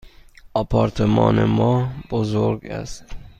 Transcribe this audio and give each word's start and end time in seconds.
آپارتمان 0.53 1.43
ما 1.43 1.89
بزرگ 2.11 2.65
است. 2.65 3.05